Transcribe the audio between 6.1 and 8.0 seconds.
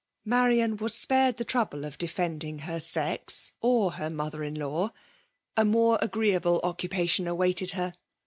able occupation awaited her.